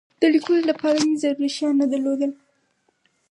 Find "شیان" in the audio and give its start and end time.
1.55-1.75